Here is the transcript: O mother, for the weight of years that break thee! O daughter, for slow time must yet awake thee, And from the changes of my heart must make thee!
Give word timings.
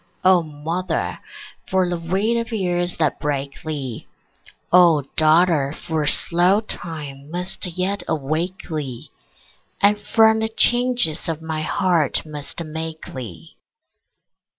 O 0.23 0.41
mother, 0.41 1.19
for 1.69 1.87
the 1.87 1.99
weight 1.99 2.35
of 2.35 2.51
years 2.51 2.97
that 2.97 3.19
break 3.19 3.61
thee! 3.61 4.07
O 4.71 5.03
daughter, 5.15 5.73
for 5.73 6.07
slow 6.07 6.59
time 6.61 7.29
must 7.29 7.67
yet 7.77 8.01
awake 8.07 8.63
thee, 8.67 9.11
And 9.79 9.99
from 9.99 10.39
the 10.39 10.49
changes 10.49 11.29
of 11.29 11.39
my 11.43 11.61
heart 11.61 12.25
must 12.25 12.63
make 12.63 13.13
thee! 13.13 13.55